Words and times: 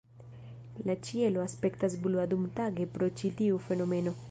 La 0.89 0.95
ĉielo 1.07 1.43
aspektas 1.43 1.99
blua 2.07 2.25
dumtage 2.33 2.89
pro 2.97 3.13
ĉi 3.21 3.35
tiu 3.43 3.63
fenomeno. 3.71 4.19